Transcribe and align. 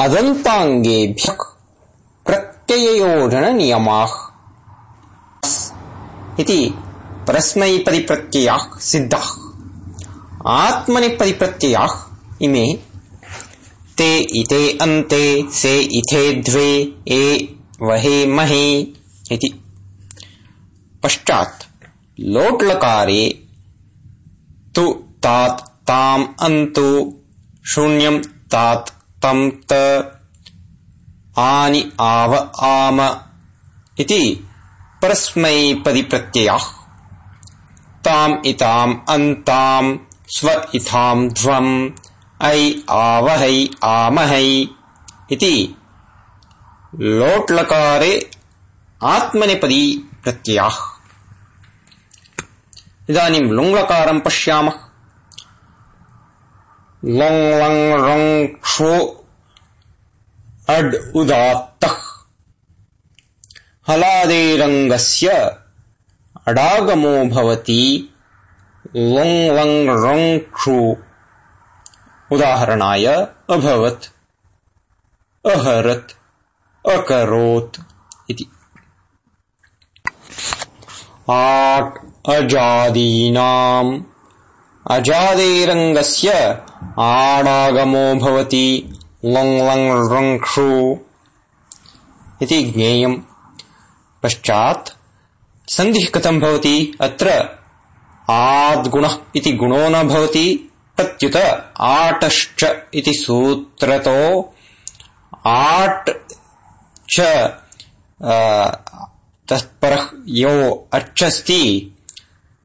अदन्ताङ्गेभ्यः 0.00 1.36
प्रत्यययोजननियमाः 2.26 4.10
इति 6.40 6.74
परस्मैपदिप्रत्ययाः 7.28 8.78
सिद्धाः। 8.78 9.28
आत्मनेपदिप्रत्ययाः 10.46 11.94
इमे 12.42 12.78
ते 13.98 14.18
इते 14.18 14.78
अन्ते, 14.82 15.50
से 15.50 15.80
इथे 15.80 16.42
द्वे, 16.42 16.94
ए 17.08 17.56
वहे 17.82 18.26
महे 18.26 18.80
इति। 19.32 19.62
पश्चात् 21.02 21.64
लोट्लकारे 22.20 23.42
तु 24.74 24.92
तात् 25.22 25.60
ताम् 25.60 26.26
अन्तु 26.40 27.14
शून्यम् 27.66 28.24
तात् 28.24 28.95
तम् 29.26 29.50
त 29.70 29.72
आनि 31.38 31.80
आव 32.00 32.34
आम 32.66 33.00
इति 34.00 34.22
परस्मैपदिप्रत्ययाः 35.02 36.64
ताम् 38.06 38.36
इताम् 38.46 38.94
अन्ताम् 39.14 39.88
स्व 40.36 40.50
इथाम् 40.74 41.28
ध्वम् 41.40 41.72
ऐ 42.42 42.60
आवहै 42.98 43.58
आमहै 43.90 44.48
इति 45.32 45.54
लोट्लकारे 47.20 48.12
आत्मनेपदी 49.14 49.84
प्रत्ययाः। 50.24 50.78
इदानीं 53.10 53.44
लुङ्लकारं 53.56 54.20
पश्यामः 54.20 54.85
लङ् 57.06 57.40
लङ् 57.60 57.80
रङ् 58.04 58.46
क्षो 58.62 58.94
अड् 60.68 60.94
उदात्तः। 61.16 61.98
हलादेरङ्गस्य 63.88 65.28
अडागमो 66.46 67.12
भवति 67.34 67.82
लुङ् 68.96 69.36
लङ् 69.58 69.74
रङ् 70.04 70.40
क्षु 70.56 70.76
उदाहरणाय 72.34 73.06
अभवत् 73.50 74.10
अहरत् 75.54 76.12
अकरोत् 76.96 77.80
इति। 78.30 78.50
आट् 81.30 81.98
अजादीनाम्। 82.30 84.00
अजादेरङ्गस्य 84.90 86.32
आडागमो 87.04 88.04
भवति 88.20 88.66
लङ् 89.34 89.52
लङ् 89.68 89.86
रङ्क्षु 90.12 90.68
इति 92.42 92.62
ज्ञेयम् 92.74 93.16
पश्चात् 94.22 94.90
सन्धिः 95.68 96.08
कथम् 96.14 96.40
भवति? 96.40 96.76
अत्र 97.06 97.30
आद्गुणः 98.30 99.16
इति 99.36 99.52
गुणो 99.62 99.88
न 99.88 100.02
भवति 100.08 100.46
प्रत्युत 100.96 101.36
आटश्च 101.92 102.64
इति 103.00 103.14
सूत्रतो 103.14 104.18
आट् 105.46 106.10
च 107.10 107.20
तत्परः 109.48 110.08
यो 110.38 110.54
अच्चस्ति 110.94 111.62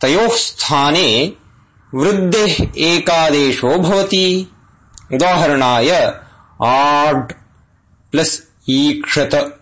तयोः 0.01 0.35
स्थाने 0.45 1.07
वृद्धेः 1.95 2.71
एकादेशो 2.77 3.77
भवति। 3.77 4.51
उदाहरणाय, 5.13 6.19
आड् 6.63 7.31
प्लस् 8.11 8.41
ईक्षत, 8.69 9.59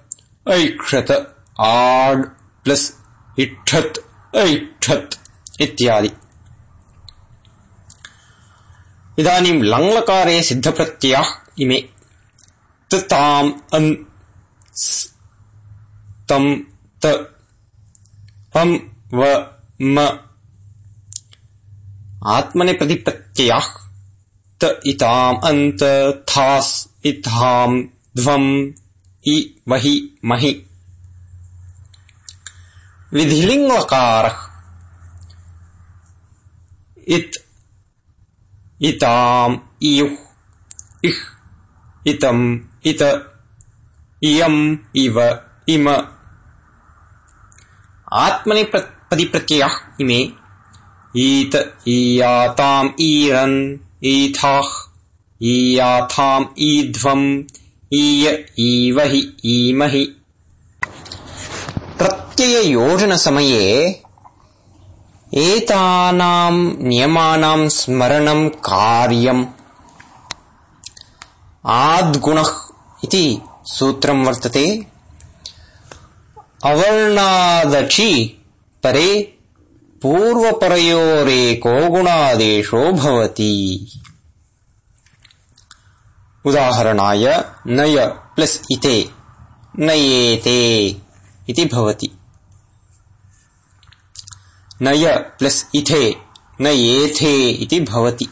ऐक्षत, 0.49 1.35
आड् 1.59 2.25
प्लस् 2.63 2.91
इक्षत्, 3.39 3.97
ऐक्षत् 4.35 5.15
इत्यादि। 5.61 6.11
इदानीं 9.19 9.61
लङ्लकारे 9.61 10.43
सिद्धप्रत्ययाः 10.43 11.29
इमे। 11.59 11.89
ताम् 12.93 13.53
अन् 13.73 13.95
तम्, 16.29 16.59
त 17.05 17.05
अम् 18.55 18.79
व, 19.13 19.45
म 19.81 20.19
आत्मनेपदिप्रत्ययाः 22.27 23.67
त 24.61 24.79
इताम् 24.85 25.37
अन्त 25.43 25.83
थास् 26.29 26.87
इथाम् 27.05 27.83
ध्वम् 28.17 28.71
इ 29.27 29.55
वहि 29.67 30.19
महि। 30.25 30.65
विधिलिङ्गकारः। 33.13 34.35
इत् 37.07 37.37
इताम् 38.81 39.57
इयुः। 39.83 40.17
इः 41.05 41.19
इतम् 42.07 42.59
इत 42.85 43.01
इयम् 44.23 44.77
इव 44.95 45.39
इम। 45.69 45.89
आत्मनेपदिप्रत्ययाः 48.13 49.73
इमे 50.01 50.48
ईत 51.17 51.55
ईयाताम् 51.87 52.89
ईरन् 53.01 53.77
ईथाः 54.05 54.67
ईयाथाम् 55.51 56.45
ईध्वम् 56.61 57.25
ईय 57.93 58.27
ईवहि 58.59 59.21
ईमहि 59.53 60.03
प्रत्यययोजनसमये 61.99 63.65
एतानाम् 65.45 66.61
नियमानाम् 66.89 67.67
स्मरणम् 67.77 68.47
कार्यम् 68.69 69.45
आद्गुणः 71.79 72.51
इति 73.03 73.25
सूत्रम् 73.73 74.25
वर्तते 74.25 74.65
अवर्णादचि 76.71 78.11
परे 78.83 79.09
पूर्वपरयोरेको 80.01 81.89
गुणादेशो 81.89 82.91
भवति। 82.91 83.85
उदाहरणाय 86.45 87.51
नय 87.67 88.07
प्लस् 88.07 88.59
इते, 88.71 89.11
नयेते 89.79 90.87
इति 91.49 91.65
भवति। 91.65 92.19
नय 94.81 95.17
प्लस् 95.39 95.63
इथे, 95.75 96.15
नयेथे 96.61 97.49
इति 97.49 97.79
भवति। 97.79 98.29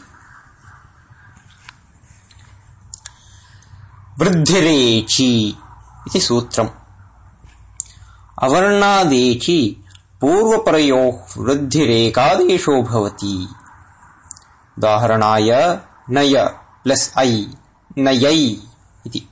वृद्धिरेचि 4.18 5.58
इति 6.08 6.20
सूत्रम्। 6.20 6.68
अवर्णादेचि 8.42 9.84
पूर्वपरयोः 10.20 11.42
वृद्धिरेकादेशो 11.42 12.82
भवति। 12.82 13.48
उदाहरणाय, 14.78 15.78
नय 16.10 16.44
प्लस् 16.84 17.18
ऐ, 17.18 17.44
नयै 17.98 18.34
इति। 19.06 19.28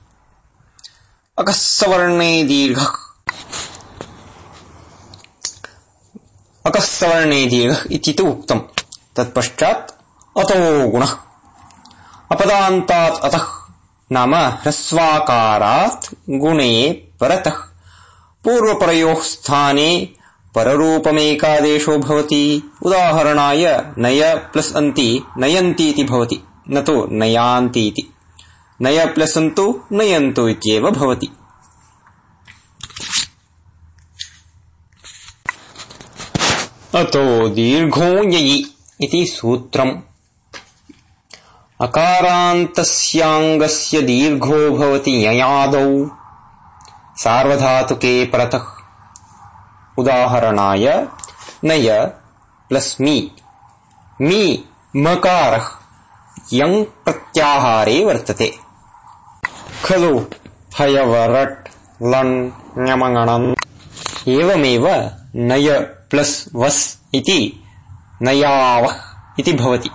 अकस्सवर्णे 1.38 2.44
दीर्घः। 2.44 2.86
अकस्सवर्णे 6.66 7.46
दीर्घः 7.46 7.82
इति 7.90 8.12
तु 8.12 8.26
उक्तम्। 8.26 8.60
तत्पश्चात् 9.16 9.90
अतो 10.38 10.88
गुणः। 10.88 11.16
अपदान्तात् 12.32 13.24
अतः। 13.24 13.46
नाम 14.12 14.34
ह्रस्वाकारात् 14.34 16.14
गुणे 16.30 16.92
परतः। 17.20 17.56
पूर्वपरयोः 18.44 19.22
स्थाने 19.22 20.12
पररूपमेकादेशो 20.56 21.98
भवति। 21.98 22.70
उदाहरणाय, 22.82 23.92
नय 23.98 24.34
प्लस् 24.34 24.76
अन्ति 24.76 25.22
नयन्ति 25.38 26.06
भवति। 26.10 26.42
न 26.70 26.82
तु 26.82 27.08
नयान्ति 27.12 28.12
नय 28.82 29.06
प्लस् 29.06 29.38
अन्तु, 29.38 29.80
नयन्तु 29.92 30.48
इत्येव 30.48 30.90
भवति। 30.90 31.28
अतो 36.94 37.48
दीर्घो 37.48 38.04
ययि 38.04 38.74
इति 39.02 39.26
सूत्रम्। 39.26 39.92
अकारान्तस्याङ्गस्य 41.80 44.02
दीर्घो 44.02 44.70
भवति 44.70 45.26
ययादौ 45.26 46.10
सार्वधातुके 47.16 48.24
परतः 48.24 48.75
उदाहरणाय, 49.98 51.08
नय, 51.64 52.04
प्लस 52.68 52.96
मी। 53.00 53.32
मी, 54.20 54.64
मकारः 54.96 55.68
यङ् 56.52 56.84
प्रत्याहारे 56.84 58.04
वर्तते। 58.04 58.58
खलु, 59.84 60.18
हयवरट् 60.78 61.68
लण् 62.02 62.50
ङमङणम् 62.88 63.54
एवमेव, 64.28 65.10
नय, 65.36 65.80
प्लस्, 65.80 66.48
वस् 66.54 66.96
इति, 67.14 67.64
नयावः 68.22 68.94
इति 69.38 69.52
भवति। 69.52 69.90